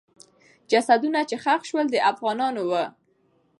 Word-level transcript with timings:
جسدونه 0.71 1.19
چې 1.29 1.35
ښخ 1.43 1.61
سول، 1.69 1.85
د 1.91 1.95
افغانانو 2.11 2.61
وو. 2.69 2.85